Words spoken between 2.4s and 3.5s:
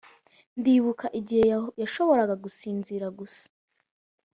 gusinzira gusa.